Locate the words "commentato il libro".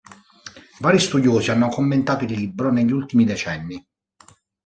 1.69-2.71